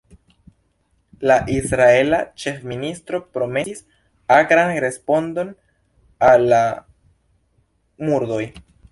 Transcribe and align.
La 1.31 1.35
israela 1.55 2.21
ĉefministro 2.43 3.19
promesis 3.37 3.83
akran 4.37 4.73
respondon 4.85 5.51
al 6.29 6.47
la 6.55 6.63
murdoj. 8.09 8.41